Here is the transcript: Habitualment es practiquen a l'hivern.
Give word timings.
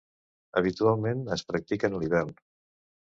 Habitualment 0.61 1.21
es 1.37 1.45
practiquen 1.51 1.99
a 1.99 2.01
l'hivern. 2.05 2.33